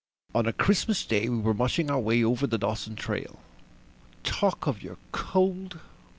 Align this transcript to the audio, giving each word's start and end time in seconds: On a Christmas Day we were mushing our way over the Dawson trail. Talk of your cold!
On 0.33 0.47
a 0.47 0.51
Christmas 0.51 1.05
Day 1.05 1.29
we 1.29 1.37
were 1.37 1.53
mushing 1.53 1.91
our 1.91 1.99
way 1.99 2.23
over 2.23 2.47
the 2.47 2.57
Dawson 2.57 2.95
trail. 2.95 3.39
Talk 4.23 4.65
of 4.65 4.81
your 4.81 4.97
cold! 5.11 5.79